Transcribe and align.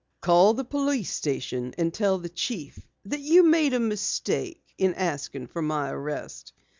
"Call 0.21 0.55
the 0.55 0.63
police 0.63 1.11
station 1.11 1.75
and 1.77 1.93
tell 1.93 2.17
the 2.17 2.27
chief 2.27 2.79
that 3.05 3.19
you 3.19 3.43
made 3.43 3.75
a 3.75 3.79
mistake 3.79 4.63
in 4.79 4.95
asking 4.95 5.45
for 5.45 5.61
my 5.61 5.91
arrest." 5.91 6.53